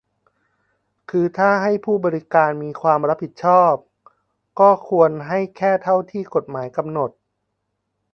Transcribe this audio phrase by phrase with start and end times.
[1.09, 3.75] คือถ้าผู้ให้บริการมีความรับผิดชอบ
[4.59, 7.09] ก็ควรจะให้แค่เท่าที่กฎหมายกำหนด